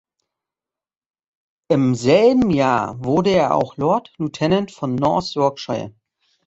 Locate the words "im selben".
1.69-2.49